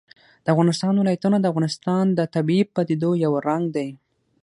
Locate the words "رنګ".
3.47-3.63